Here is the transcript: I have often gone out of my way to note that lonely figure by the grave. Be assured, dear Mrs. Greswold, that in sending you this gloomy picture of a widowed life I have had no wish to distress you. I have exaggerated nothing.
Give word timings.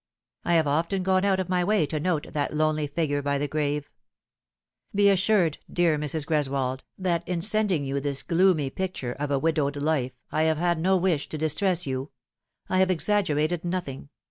I 0.43 0.55
have 0.55 0.65
often 0.65 1.03
gone 1.03 1.23
out 1.23 1.39
of 1.39 1.47
my 1.47 1.63
way 1.63 1.85
to 1.85 1.99
note 1.99 2.33
that 2.33 2.55
lonely 2.55 2.87
figure 2.87 3.21
by 3.21 3.37
the 3.37 3.47
grave. 3.47 3.87
Be 4.95 5.11
assured, 5.11 5.59
dear 5.71 5.95
Mrs. 5.99 6.25
Greswold, 6.25 6.81
that 6.97 7.21
in 7.27 7.39
sending 7.39 7.85
you 7.85 7.99
this 7.99 8.23
gloomy 8.23 8.71
picture 8.71 9.13
of 9.13 9.29
a 9.29 9.37
widowed 9.37 9.75
life 9.75 10.17
I 10.31 10.41
have 10.49 10.57
had 10.57 10.79
no 10.79 10.97
wish 10.97 11.29
to 11.29 11.37
distress 11.37 11.85
you. 11.85 12.09
I 12.67 12.79
have 12.79 12.89
exaggerated 12.89 13.63
nothing. 13.63 14.09